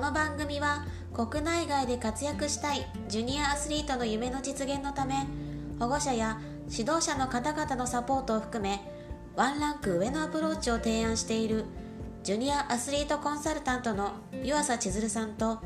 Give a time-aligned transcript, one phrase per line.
[0.00, 5.26] この番組は国内外で活躍したいジュニアアスリートの夢の実現のため
[5.78, 6.40] 保護者や
[6.70, 8.80] 指導者の方々のサポートを含め
[9.36, 11.66] ワンランク上のアプローチを提案している
[12.22, 15.58] ジュニアアスリートコンサルタントの湯浅千鶴さんと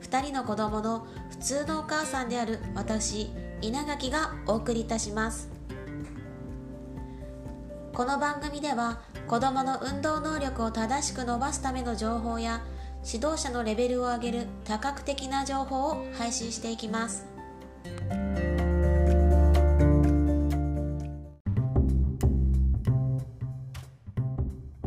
[0.00, 3.30] 2人の子供の普通のお母さんである私
[3.60, 5.50] 稲垣がお送りいたします。
[7.92, 12.60] この番組では子どもの運動能力を正しく伸ばすための情報や
[13.06, 17.26] 指導者のレベルを上げる多角的な情報を配信していきます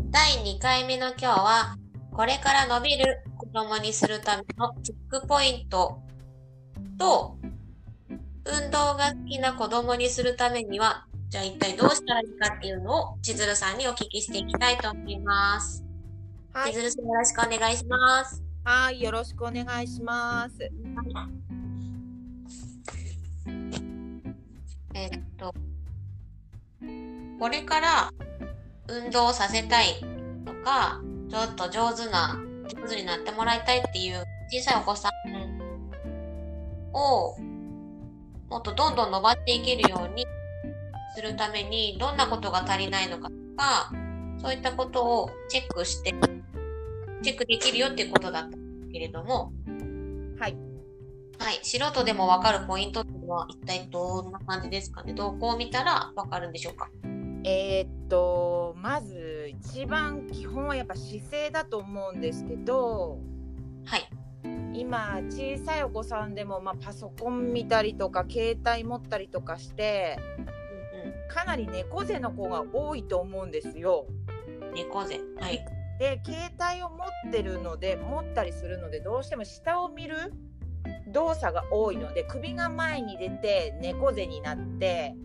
[0.10, 1.78] 第2回目の今日は
[2.12, 6.02] これから伸びる子供にするためのチェックポイント
[6.98, 7.38] と
[8.46, 15.87] 運動が好きな子供にするためにはじゃあ一体どうしたらいいかっていうのを千鶴さんにお聞きしていきたいと思います。
[16.54, 17.12] はいよろしくお
[17.50, 18.44] 願いします。
[18.64, 20.72] はい、よろしくお願いします。
[24.94, 25.54] えっと、
[27.40, 28.12] これから
[28.88, 30.02] 運動させたい
[30.46, 32.38] とか、ちょっと上手な、
[32.68, 35.12] 上手になってもらいたいっていう小さいお子さん
[36.94, 37.38] を
[38.50, 40.26] もっとどんどん伸ばしていけるように
[41.16, 43.92] するためにどんなことが足りないのかとか、
[44.42, 46.14] そういったことをチェックして、
[47.22, 49.52] チェックできるよっていうことだったんですけれども、
[50.40, 50.58] はい、
[51.40, 55.14] はい、素人でもわかるポイントっていうのは一体どんな感じですかね？
[55.14, 56.90] どこを見たらわかるんでしょうか？
[57.44, 63.20] えーっと、まず一番基本はやっぱ姿勢だと思うんですけど、
[63.86, 64.10] はい。
[64.74, 70.48] 今小さいお子さんでもまあパソコン見たりとか携帯持ったりとかして、うんう
[71.34, 74.06] かなり猫背の子が多いと思うんですよ。
[74.72, 74.74] ん。
[74.74, 75.20] 猫背。
[75.40, 75.66] はい。
[76.00, 76.38] で、携
[76.74, 80.34] 帯を持ってるので、持ったりするので、どうしても下を見る
[81.12, 85.16] 動作が多いので、首が前に出て猫背になって。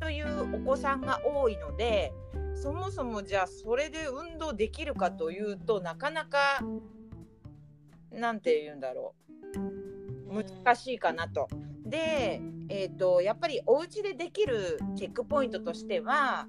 [0.00, 2.12] というお子さんが多いので
[2.54, 6.60] そもそもじゃあそれで運動できるかというとなかなか
[8.10, 9.14] なんて言うんだろ
[10.28, 11.48] う難しいかなと。
[11.84, 16.46] で、えー、とやっぱりお家でできるチェックポイントとしては、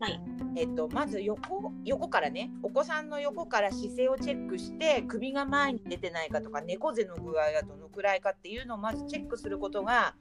[0.00, 0.20] はい。
[0.56, 10.14] えー、とまず横横からねお子さんの横から姿勢をチェックして首が前に出てないかとか猫背の具合がどのくらいかっていうのをまずチェックすることが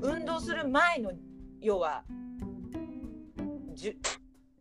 [0.00, 1.12] 運動する前の
[1.60, 2.04] 要は
[3.74, 3.96] じゅ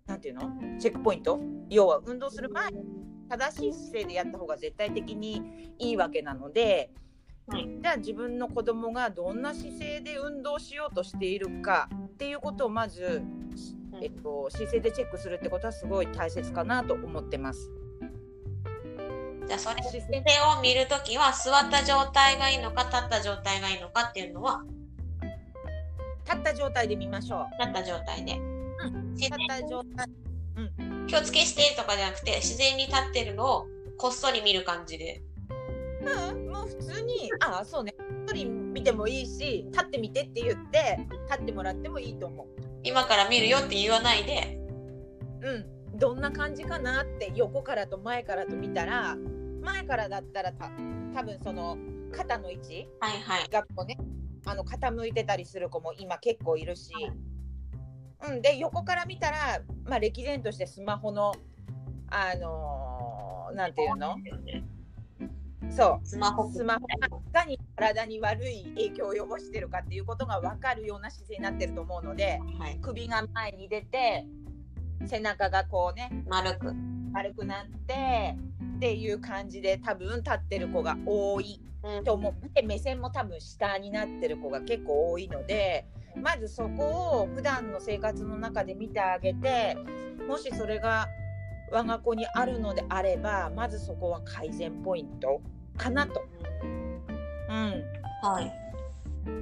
[0.06, 0.52] なんていうの？
[0.80, 1.40] チェックポイント？
[1.70, 2.84] 要は運動する前に
[3.30, 6.92] 正しい姿勢でやった方が絶対的にいいわけなので、
[7.48, 7.70] はい。
[7.82, 13.22] じゃあ自分の子供がどんな姿勢で運動しようとしているかっていうことをまず、
[14.02, 17.70] えっと、姿勢でチェックするってことはすごい大切かなと思ってます。
[19.48, 20.22] じゃあそれ、姿姿勢
[20.58, 24.64] を見るときは座った状態がいいのか、立った状態がいいのかっていうのは、
[26.26, 28.34] 立った状態で見ましょ立った状態で。
[28.34, 28.40] う。
[29.14, 33.68] 自立った状態然気をつけしてとかじゃなくて、自然に立ってるのを
[33.98, 35.22] こっそり見る感じで。
[36.02, 37.96] うん、もう普通に、ああ、そうね。
[38.28, 42.48] 一人見てもいいし、立ってみてって言って、立ってもらってもいいと思
[42.84, 44.60] 今から見るよって言わないで、
[45.42, 45.50] う。
[45.50, 49.16] うん、どんな感じかなって、横からと前からと見たら、
[49.62, 50.70] 前からだったらた、
[51.14, 51.78] 多分その
[52.12, 52.88] 肩の位置？
[53.00, 53.50] はいはい。
[53.50, 53.98] がこうね、
[54.46, 56.92] あの傾いてたりする子も今結構いるし。
[58.28, 61.34] うん、で、横から見たら、まあ、歴然としてスマホの、
[62.10, 64.16] あのーなんていうの？
[65.70, 66.08] そう。
[66.08, 66.52] スマホ。
[66.52, 72.80] スマホがいかに体に悪い影響を及ぼしてるかっていうことが分かるような姿勢になってると思うのではい。
[72.82, 74.26] 首が前に出て
[75.06, 76.74] 背中がこうね丸く。
[77.14, 78.38] 軽くなって
[78.78, 85.86] っていう感じで多分立ってる子が多いうんと思って目線も多分下になってる子が結構多いので
[86.22, 89.78] まずそこを普段の生活の中で見てあげて
[90.28, 91.08] もしそれが
[91.72, 95.42] 我が子にあるのであればまずそこは改善ポイント
[95.80, 96.24] かなと。
[97.50, 97.84] うん
[98.22, 98.54] はい。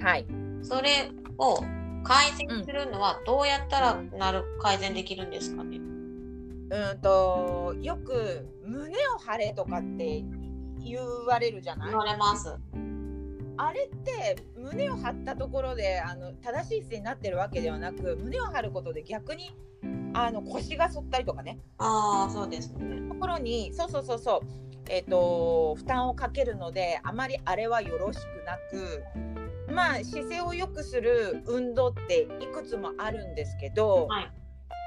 [0.02, 0.26] はい、
[0.62, 1.62] それを
[2.04, 5.78] 改善するのはどうやったらなる改善できるんですかね？
[5.78, 10.24] うんとよく胸を張れとかって
[10.80, 11.90] 言われるじゃない？
[11.90, 12.56] 言われます。
[13.58, 19.56] あれって胸を張ったところであの正しい姿勢になってるわけではなく胸を張ることで逆に
[20.14, 23.10] あの腰が反ったりとかねああ、そうですね。
[23.10, 24.48] ところにそうそうそうそう
[24.90, 29.04] えっ、と負担をかけるのであまりあれはよろしくなく
[29.74, 34.32] まあ姿勢を良くする運動っていくつもあるんですけど、はい。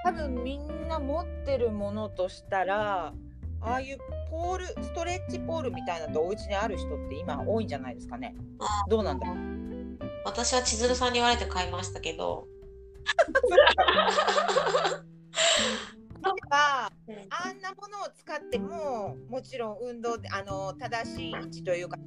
[0.04, 3.12] 多分みんな持ってるものとしたら
[3.60, 3.98] ああいう
[4.30, 8.34] ポールストレッチポールみたいなのとお家にある人って今多いんじゃないですかね。
[8.88, 9.36] どうなんだろう。
[10.24, 12.46] 私は千鶴さんに言われて買いましたけど。
[16.22, 21.98] 例えばうんあんなものを使ってももちろん運動であの正しい位置というか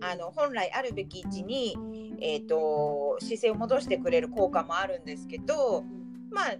[0.00, 1.76] あの本来あるべき位置に、
[2.20, 5.84] えー、と姿勢を戻してくれる効果もあるんですけど
[6.30, 6.54] まあ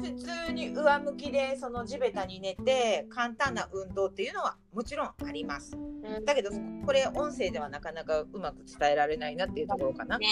[0.00, 5.76] 普通に上向きでその地べたに寝て簡単な運動っていうのはもちろんあります。
[5.76, 6.50] うんだけど
[6.86, 10.18] これ音声ではなかなかうまく伝えられないなっていうところかな。
[10.18, 10.26] ね。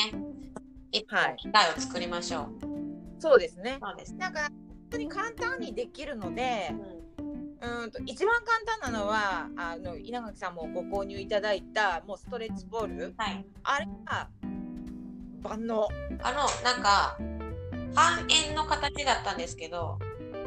[0.92, 2.76] 一はい本機会を作りましょう。
[3.18, 3.78] そうですね。
[3.82, 4.18] そうですね。
[4.18, 13.44] なんか本当に簡単にできるので、うんうんと一番簡単なのはあの稲垣さんもご購入いただいたもうストレッチボールはい。
[13.64, 14.28] あれが
[15.42, 15.88] 万能。
[16.22, 17.16] あの、なんか、
[17.94, 19.98] 半円の形だったんですけど、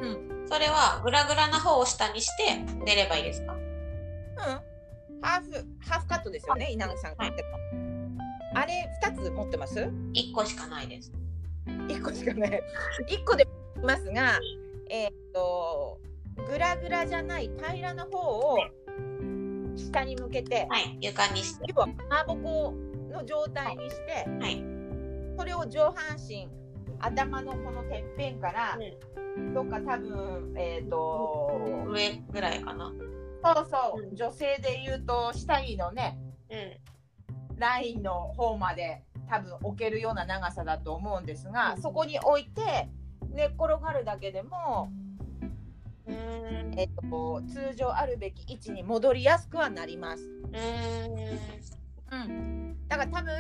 [0.02, 0.46] うん。
[0.48, 3.54] それはグラグラな方を下にして寝ればいいですか？
[3.54, 3.60] うん。
[5.22, 8.60] ハーフハーフカットですよね稲垣さんが買ってるの。
[8.60, 9.80] あれ二つ持ってます
[10.14, 11.12] ？?1 個しかないです。
[11.88, 12.64] 一個しかない。
[13.08, 13.46] 一個でい
[13.84, 14.40] ますが、
[14.90, 16.00] えーっと
[16.48, 18.58] グラグラじゃない平らな方を
[19.76, 20.98] 下に向けて、はい。
[21.02, 21.66] 床にして。
[21.68, 22.74] 要はかまぼこ
[23.12, 24.64] の状態にして、はい。
[25.38, 26.50] それを上半身
[27.00, 28.78] 頭のこのてっぺんから、
[29.54, 32.92] どっか多分えーっと上ぐらいかな。
[33.44, 37.58] そうそう、うん女性で言うと下着のねうん。
[37.58, 42.90] ラインの方まで多分置けるような長さだと思うんですが、うんそこに置いて
[43.28, 44.92] 寝っ転がるだけでも、
[46.06, 46.80] うーん。
[46.80, 50.24] えっと、通常あるべき位置に戻りやすくはなります。
[50.24, 51.70] うーん。
[52.12, 53.32] うん、だから多分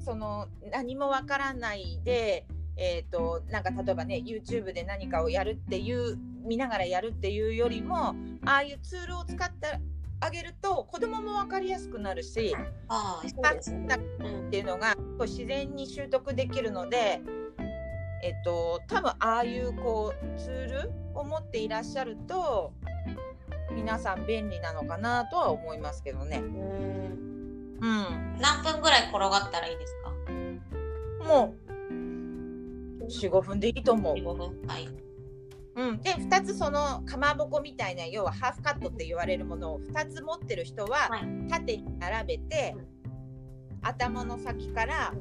[0.00, 2.46] その何もわからないで、
[2.76, 8.08] えっとなんか例えばね YouTube で何かをやるっていう見ながらやるっていうよりも
[8.44, 9.80] ああいうツールを使って
[10.20, 12.54] あげると子供も分かりやすくなるし。
[12.88, 13.96] ああ、そうですね。
[14.18, 14.50] うんっ。
[14.50, 17.22] ていうのが自然に習得できるので、
[18.22, 22.72] えっと、多分ああいうこうツールを持っていらっしゃると
[23.72, 26.38] 皆さん便利なのかなとは思いますけどね。
[26.38, 30.10] うーんうん、何分ぐらい転がったらいいですか？
[31.24, 31.54] も
[33.00, 34.14] う45分でいいと思う。
[34.16, 34.62] ?15 分。
[34.66, 34.88] はい。
[35.76, 42.86] うん、で2つそのかまぼこみたいな要はハーフカットって言われるものを2つ持ってる人ははい縦に並べて、うん
[43.80, 45.14] 頭の先から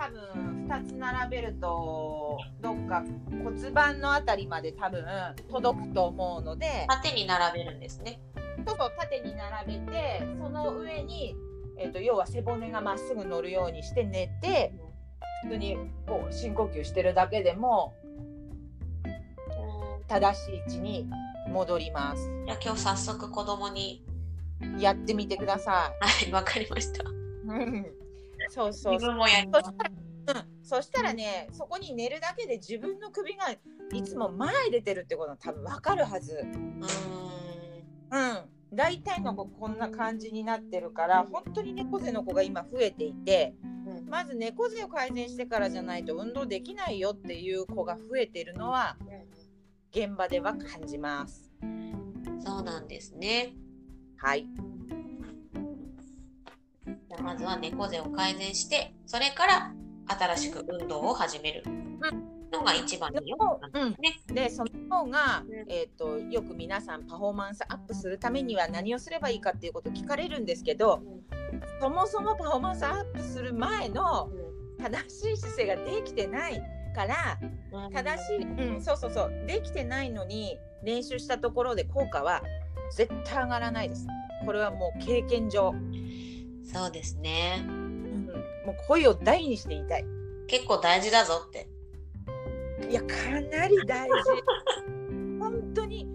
[0.00, 3.04] 多分2つ並べるとどっか
[3.44, 5.04] 骨盤のあたりまで多分
[5.50, 8.18] 届くと思うので縦に並べるんですね。
[8.66, 11.36] そうそう縦に並べてその上に、
[11.78, 14.72] えー、と要は背骨がまっすぐ乗るようにして寝て
[15.42, 15.76] 普通に
[16.06, 17.94] こう深呼吸してるだけでも
[19.04, 21.10] うん正しい位置に
[21.52, 22.30] 戻ります。
[22.46, 24.02] じゃあ今日早速子供に。
[24.78, 27.02] やってみてくださ はい、わかりました。
[28.50, 28.92] そうそう。
[28.94, 29.70] 自分もやります。
[29.70, 33.50] うん、そしたらねそこに寝るだけで自分の首が
[33.92, 36.34] いつも前出てるってことは多分わかるはず。
[36.34, 36.80] うーん。
[38.10, 38.50] うん。
[38.72, 48.96] 大体の子こんな感じになってるから本当に猫背の子が今増えていてうんまず猫背を改善してからじゃないと運動できないよっていう子が増えてるのは
[49.92, 51.50] 現場では感じます。
[52.44, 53.54] そうなんですね。
[54.16, 54.46] はい。
[57.10, 59.72] じゃあまずは猫背を改善して、それから
[60.06, 61.64] 新しく運動を始める
[62.52, 63.60] のが一番いいよ。
[63.74, 64.20] うん、ね。
[64.28, 71.02] でその方がうん、えー、とよく皆さんパフォーマンスアップするためには何をすればいいかっていうこと聞かれるんですけど
[71.80, 74.30] そもそもパフォーマンスアップする前の
[74.78, 76.62] 正しい姿勢ができてない
[76.94, 77.38] から
[77.72, 82.42] うん正しい、うん、そうそうそうできてないのに練習したところで効果は
[82.92, 84.06] 絶対上がらないです。
[84.44, 85.74] これはもう経験上、
[86.64, 87.64] そうですね。
[87.66, 88.26] うん、
[88.66, 90.04] もう声を大にして言いたい。
[90.46, 91.68] 結構大事だぞって。
[92.88, 93.06] いやか
[93.52, 94.14] なり大事。
[95.38, 96.06] 本当に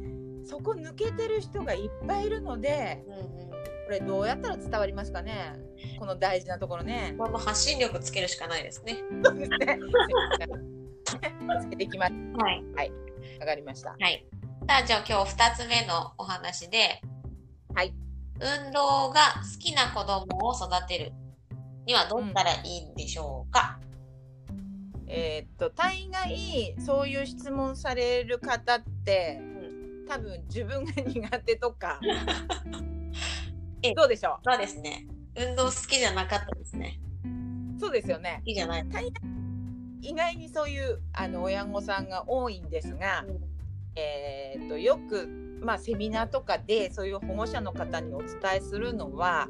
[0.45, 3.49] そこ抜けてる人がいっぱいいるのでうんうん。
[3.85, 5.53] これどうやったら伝わりますかね？
[5.99, 7.13] この大事なところね。
[7.17, 8.97] これも発信力つけるしかないですね。
[9.23, 9.79] そうですね。
[11.61, 12.13] つけていきます。
[12.37, 12.91] はい。
[13.39, 13.91] わかりました。
[13.91, 14.25] はい。
[14.67, 17.01] さあ、じゃあ今日2つ目のお話で、
[17.75, 17.93] はい。
[18.39, 21.13] 運動が好きな子供を育てる。
[21.86, 23.80] にはどうしたらいいんでしょうか、
[25.08, 29.39] えーっと大概そういう質問される方って、
[30.08, 32.00] 多分自分が苦手とか。
[33.84, 35.08] えどうでしょそうですね。
[35.36, 37.00] 運動好きじゃなかったですね。
[37.77, 38.38] うそうですよね。
[38.39, 38.86] 好きじゃない。
[40.01, 43.25] 意外にそういうあの親御さんが多いんですが、
[43.96, 49.50] えーっとよくまあ、セミナーとかでそういう保護者の方にお伝えするのは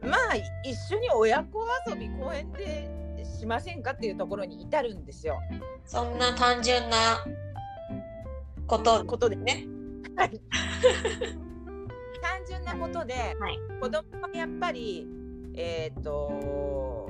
[0.00, 2.88] まあ一緒に親子遊び公園で
[3.24, 5.40] しませんかっていうところに至るんですよ。
[5.84, 7.24] そんな単純な
[8.68, 9.66] ことことでね。
[10.16, 10.40] はい
[12.22, 15.08] 単純なことで、はい子供はやっぱり
[15.56, 17.08] えっ、と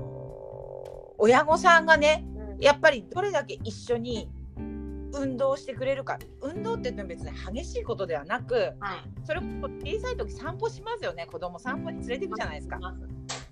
[1.19, 2.25] 親御さんがね
[2.59, 4.31] やっぱりどれだけ一緒に
[5.15, 6.19] 運動してくれるか。
[6.41, 9.25] 運動って言っても別に激しいことではなくはい。
[9.25, 11.27] それこそ小さい時散歩しますよね。
[11.27, 12.79] 子供散歩に連れていくじゃないですか。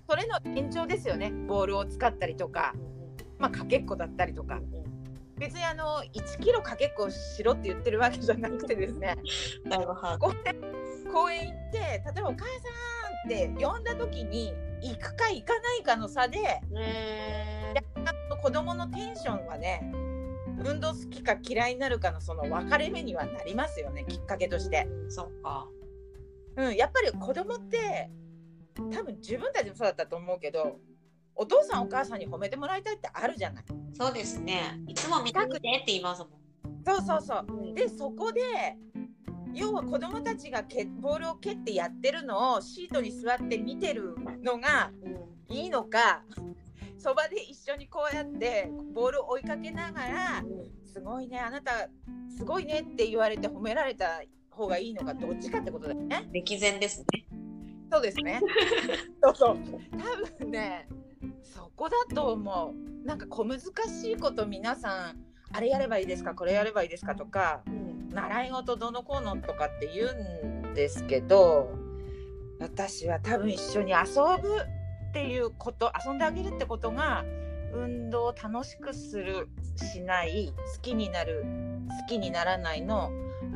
[0.09, 1.31] それの延長ですよね。
[1.47, 2.73] ボールを使ったりとか、
[3.39, 4.59] まあ、かけっこだったりとか。
[5.37, 9.17] 別にあの1キロかけっこしろって言ってるわけじゃなくてですね。
[9.67, 10.31] だいぶ把握。
[11.11, 12.53] 公園行って例えば「お母さ
[13.25, 16.39] ん」って呼んだ時に行くか行かないかの差で
[16.71, 17.79] うー。
[17.79, 17.83] ん。
[18.43, 19.89] 子供のテンションはね
[20.65, 24.87] 運動好きか嫌いになるかのその分かれ目にはなりますよねきっかけとして。
[25.09, 25.67] そっか。
[26.55, 28.09] うん、やっぱり子供って
[28.75, 30.77] 多分自分たちもそうだったと思うけど
[31.35, 33.65] お父さんお母さんに褒めてもらいたいってあるじゃない。
[33.93, 34.79] そうですね。
[34.87, 36.29] いつも見てみてって言いますも
[36.85, 37.71] そうそうそう。
[37.71, 37.73] ん。
[37.73, 38.41] でそこで
[39.53, 46.23] 要は子供たちがけボールを蹴ってやってるのをシートに座って見てるのがうんいいのか
[47.03, 50.43] そばで一緒にこうやってボールを追いかけながら
[50.93, 51.89] 「すごいねあなた
[52.29, 56.29] すごいね」って言われて褒められた方がいいのかどっちかってことだよね。
[56.31, 57.25] 歴然ですね。
[57.91, 58.39] そうですね。
[59.21, 59.57] そうそう。
[59.91, 60.87] 多分ね、
[61.41, 63.05] そこだと思う。
[63.05, 63.65] なんか小難し
[64.11, 68.09] いこと皆さん、あれやればいいですか、これやればいいですかとか、うん。
[68.09, 71.69] 習い事どのこうのとかって言うんですけど、
[72.59, 73.97] 私は多分一緒に遊
[74.41, 74.82] ぶ
[75.13, 77.23] っていうこと、遊んであげるってことが、
[77.71, 81.45] 運動を楽しくする、しない、好きになる、
[82.01, 83.11] 好きにならないの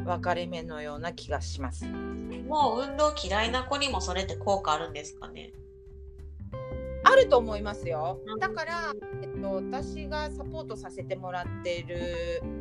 [0.05, 1.87] 分かれ目のような気がします。
[1.87, 5.51] もう運動嫌いな子にもそれって効果あるんですかね？
[7.03, 8.39] あると思いますようん。
[8.39, 11.97] だから、えっと、私がサポートさせてもらっている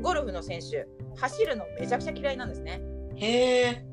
[0.01, 2.81] ゴルフの選手、走るのめちゃくちゃ嫌いなんですね。
[3.17, 3.87] へえ。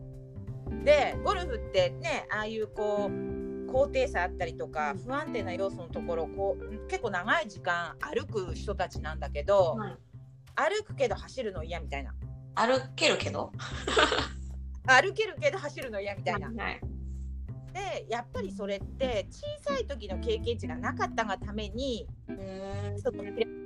[0.86, 3.33] で、ゴルフってね、ああいうこう、
[3.74, 9.98] 高低差あったりとか、不安定な要素のところをこう結構長い時間歩く人たちなんだけど、はい
[10.56, 12.14] 歩くけど走るの嫌みたいな。
[12.54, 13.52] 歩けるけど？
[14.86, 16.52] 歩けるけど走るの嫌みたいな。
[16.64, 16.82] はい。
[17.74, 22.08] で、やっぱりそれって小さい時の経験値がなかったがために。
[22.98, 23.24] その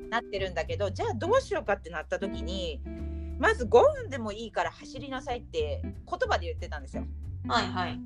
[0.09, 2.81] なってるんだけどじゃあどうしようかってなった時に
[3.37, 7.05] まず5分でもいいから走りなさいって言葉で言ってたんですよ。
[7.49, 7.99] はいはい。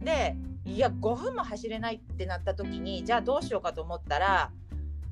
[0.00, 4.50] でいや5分も走れないってなった時にじゃあどうしようかと思ったら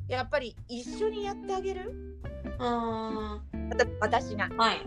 [0.09, 1.93] やっぱり一緒にやってあげる？
[2.59, 3.71] うーん。
[3.71, 4.81] 例えば私がはい。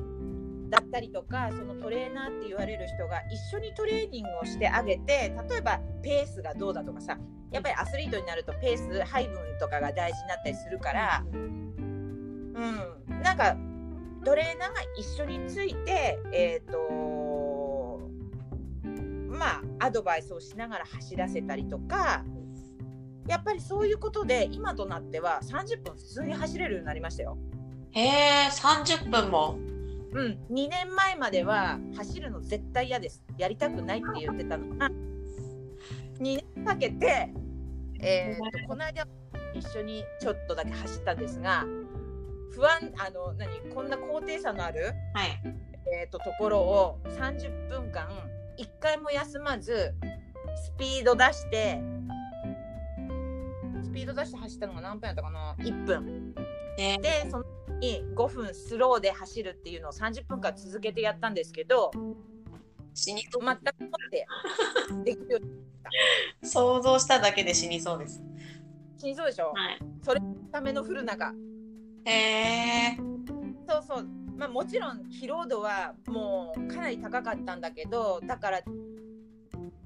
[0.69, 7.17] だったりとかそのトレーナーって言われる人が一緒にトレーニングをしてあげて例えばペースがどうだとかさ
[7.51, 11.23] やっぱりアスリートになるとペース配分とかが大事になったりするから。
[11.29, 13.57] うん、なんか
[14.23, 16.77] トレーナーが一緒について、えーと
[19.41, 22.23] まあ、アドバイスをしながら走らせたりとか
[23.27, 27.39] やっぱりそういうことで今となっては30分普通に走れるようになりましたよ。
[27.89, 29.57] へえ、30分も。
[30.13, 34.89] うん、2年前までは走るの絶対嫌ですやりたくないって言ってたのが
[36.19, 37.33] 2年かけて、
[37.99, 39.07] えーとこの間
[39.55, 41.65] 一緒にちょっとだけ走ったんですが
[42.51, 45.41] 不安あの何こんな高低差のある、はい。
[45.91, 48.07] えー、とところを30分間
[48.57, 49.93] 1回も休まず
[50.55, 51.81] スピード出して
[53.83, 56.33] スピード出して走ったのが何分やったかな？1分
[56.77, 57.45] ね、でその
[57.79, 61.91] に5分スローで走るっていうのを30分間続けてやったんですけど
[62.93, 63.43] 死にそう。
[63.45, 64.25] 全くもって
[65.03, 65.45] できるよう
[66.43, 68.23] に想像しただけで死にそうです。
[68.97, 69.79] 死にそうでしょ、はい。
[70.51, 71.33] ための降る中
[72.05, 72.50] へえ。
[74.41, 78.61] まあもちろん疲労度はもうかなり高かったんだけどだから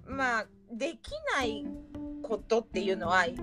[0.07, 1.65] まあできない
[2.23, 3.35] ことっていうのは経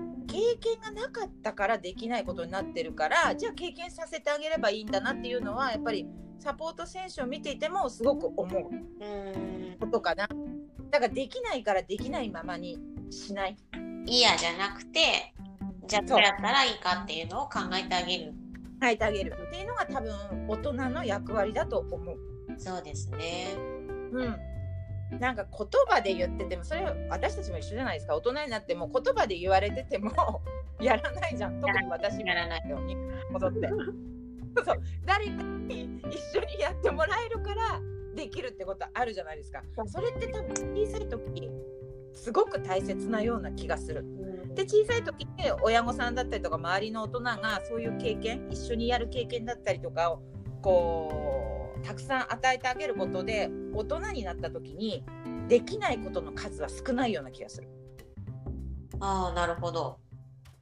[0.59, 6.07] 験がなかったからできないことになってるからじゃあ経験させてあげればいいんだなっていうのはやっぱり
[6.39, 8.63] サポート選手を見ていてもすごく思う。
[9.79, 10.27] ことかな
[10.89, 12.79] だからできないからできないままに
[13.11, 13.57] しない
[14.07, 15.33] 嫌じゃなくて、
[15.87, 18.33] じゃあどうやったらいいかっていうのを考えてあげる。
[18.83, 19.33] 変えてあげる。
[19.47, 20.13] っていうのが多分
[20.49, 22.17] 大人の役割だと思う。
[22.57, 23.55] そうですね。
[24.11, 24.23] う
[25.15, 25.19] ん。
[25.19, 28.15] なんか言葉で言っててもそれは私たちも一緒じゃないですか。
[28.15, 30.11] 大人になっても言葉で言われてても
[30.81, 31.61] やらないじゃん。
[31.61, 32.27] 特に私も。
[32.27, 32.69] やらない。
[32.69, 32.97] よに
[33.31, 33.69] 戻って。
[34.65, 34.81] そう。
[35.05, 37.79] 誰かに一緒にやってもらえるから
[38.15, 39.63] できるってことあるじゃないですか。
[39.85, 41.49] それって多分小さい時
[42.13, 50.21] すごく大切なような気がするうんで小さい時って親御さんだったりとか周りの大人がそういう経験一緒にやる経験だったりとかを
[50.61, 55.03] こうたくさん与えてあげることで大人になった時に
[55.47, 57.67] できないことの数は少ないような気がする。
[58.99, 59.99] ああなるほど。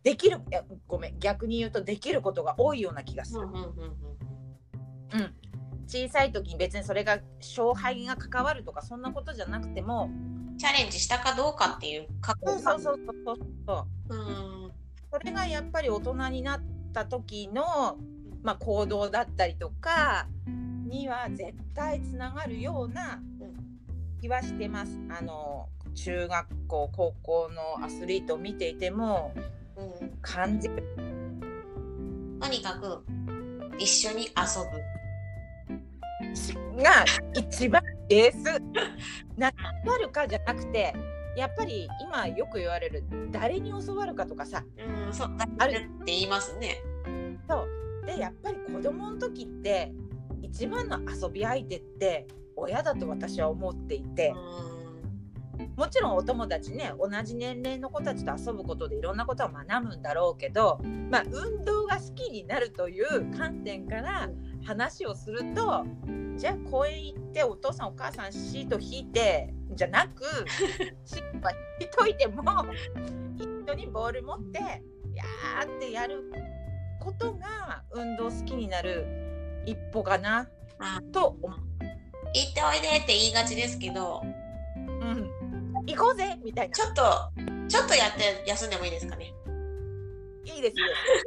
[0.04, 3.42] できるいやごめん逆に言うとできることが多いような気がする。
[3.42, 5.36] うん、
[5.86, 10.10] 小さい時に別にそれが勝敗が関わるとかそんなことじゃなくても
[10.62, 14.16] チャレンジしたかどうかっていう過去そうそうそうそうそう。
[14.16, 14.18] う
[14.68, 14.72] ん。
[15.12, 16.62] それがやっぱり大人になっ
[16.94, 17.98] た時の、
[18.44, 20.28] まあ、行動だったりとか
[20.88, 23.20] には絶対つながるような
[24.22, 25.00] 気はしてます。
[25.10, 27.50] あの中学校高校
[27.80, 29.34] のアスリートを見ていても
[29.76, 30.84] うん、感じる
[32.40, 33.04] とにかく
[33.80, 35.02] 一緒に遊ぶ。
[36.84, 37.04] が
[37.34, 38.62] 一番ベース。
[39.38, 39.54] 何
[39.86, 40.94] 教わるかじゃなくて
[41.38, 46.82] やっぱり今よく言われる誰に教わるかとかさうん、そうだあるって言いますね。
[47.50, 47.66] そ
[48.04, 49.94] うでやっぱり子供の時って
[50.42, 54.34] 一番の遊び相手って親だと私は思っていて
[55.76, 64.30] もちろんお友達ね同じ年齢の子たちと遊ぶことでいろんなことを学ぶんだろうけど、まあ、運動が好きになるという観点から
[64.64, 65.86] 話をすると
[66.38, 70.24] じゃあ公園行ってお父さんお母さんシート引いてじゃなく
[71.06, 72.44] シートは引いといても
[73.38, 74.60] 一緒にボール持って
[75.14, 76.32] やーってやる
[77.00, 79.06] ことが運動好きになる
[79.66, 80.48] 一歩かな
[80.80, 81.60] あと思う。
[82.34, 84.22] 行っておいでって言いがちですけど、
[84.76, 85.30] うん、
[85.86, 87.04] 行こうぜみたいなちょっと、
[87.68, 89.34] ちょっとやって休んでもいいですかね。
[90.46, 90.84] いいですい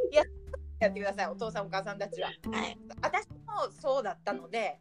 [0.09, 0.44] いです
[0.81, 2.35] ややってくださいお父さんお母さんたちはは
[2.67, 2.79] い。
[3.01, 4.81] 私もそうだったので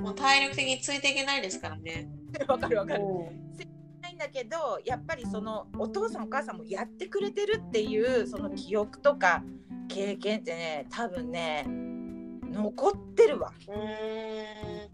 [0.00, 2.08] もう体力的についていけないですからね。
[2.48, 9.44] わかるわかるうないんだけどやっぱりそのお父さんお母さんもやってくれてるっていうその記憶とか
[9.88, 11.64] 経験ってね多分ね
[12.52, 13.52] 残ってるわ。
[13.66, 14.88] ー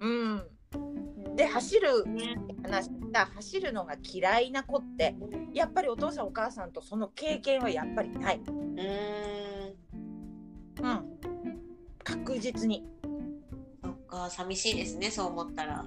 [0.00, 1.36] うん、ん。
[1.36, 5.16] で走るね話した走るのが嫌いな子って
[5.52, 8.40] やっぱりお父さんお母さんとその経験はやっぱりない。
[8.46, 9.57] うーん。
[10.80, 11.18] うん、
[12.04, 12.86] 確実に。
[13.82, 15.84] そっか、寂しいですね、そう思ったら。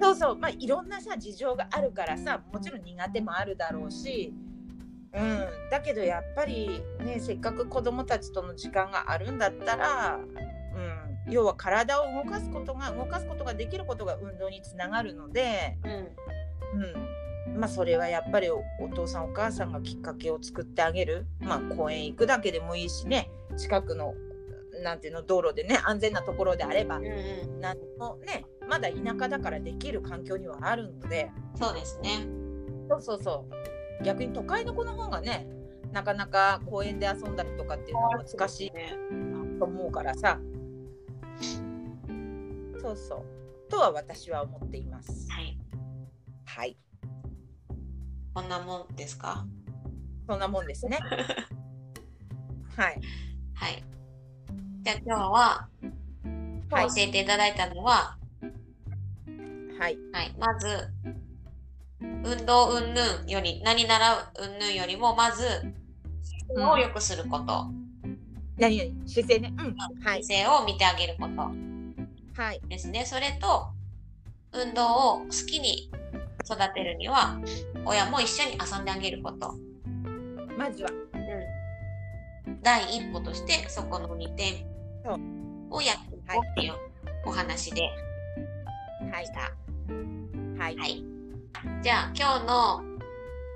[0.00, 0.36] そうそう。
[0.36, 4.32] まあいろんなさ事情があるからさもちろん苦手もあるだろうし、
[5.12, 10.20] うん、だけどやっぱりねせっかく子供たちとの時間があるんだったら、
[11.26, 15.92] うん、要は体を動かすことが動かすことができることが運動につながるので、うん。
[15.92, 23.30] うんまあ、それはやっぱりおお父さんお母さんがきっかけを作ってあげる、まあ、公園行くだけでもいいしね。
[23.56, 24.14] 近くの
[24.82, 26.96] なんていうの道路でね安全なところであれば。
[26.96, 27.60] うんうん。
[27.60, 31.30] 何もねまだ田舎だからできる環境にはあるので。
[31.56, 32.26] そうですね。
[32.88, 33.46] そうそうそ
[34.00, 34.04] う。
[34.04, 35.46] 逆に都会の子の方がね
[35.92, 38.94] なかなか公園で遊んだりとかっていうのは難しいね。
[39.58, 40.38] と思うからさ。
[42.80, 43.70] そうそう。
[43.70, 45.30] とは私は思っています。
[45.30, 45.58] はい。
[46.46, 46.76] はい
[48.34, 49.44] こんなもんですか？
[50.28, 50.98] そんなもんですね。
[52.76, 53.00] はい。
[53.54, 53.82] はい。
[54.82, 55.68] じゃあ今日は、
[56.70, 56.88] はい。
[56.88, 58.16] 教えていただいたのは、
[59.78, 59.98] はい。
[60.12, 60.88] はい、まず、
[62.00, 65.74] 運動云々より、何習う云々よりも、まず、
[66.54, 66.68] うん。
[66.70, 67.66] を良くすること、
[68.56, 69.08] 何々？
[69.08, 69.52] 姿勢ね。
[69.58, 69.76] うん。
[70.04, 70.22] はい。
[70.22, 71.50] 姿勢を見てあげること。
[72.40, 72.60] はい。
[72.68, 73.04] ですね。
[73.04, 73.68] それと、
[74.52, 75.90] 運動を好きに
[76.44, 77.38] 育てるには、
[77.84, 79.54] 親も一緒に遊んであげること。
[80.56, 82.60] まずはうん。
[82.62, 84.54] 第一歩として、そこの2点
[85.70, 86.74] をやっていこうっていう
[87.26, 87.82] お話で
[89.10, 89.40] はいした。
[90.62, 91.04] はいはい。
[91.82, 92.82] じゃあ今日の、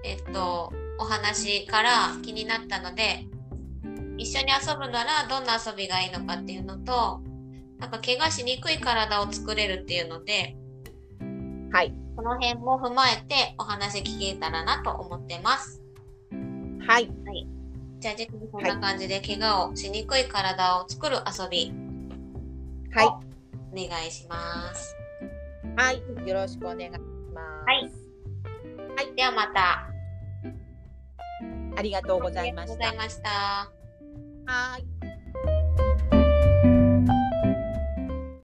[0.05, 3.27] えっと、お話から気になったので、
[4.17, 7.21] 一緒に遊ぶならどんな遊びがいいのかっていうのと、
[7.79, 10.57] なんか怪我しにくい体を作れるっていうので、
[11.73, 15.83] はいこの辺も踏まえてお話聞けたらなと思ってます。
[16.87, 17.11] はい
[18.01, 21.73] じゃあ、ぜひこんな感じで怪我をしにくい体を作る遊び、
[22.93, 24.95] はいお願いします。
[25.77, 26.91] はいよろしくお願いし
[27.33, 27.91] ますはい
[28.97, 29.15] はい。
[29.17, 29.91] ではまた。
[31.77, 33.31] ありがとうございまありがとうしたございました。
[34.47, 34.94] はい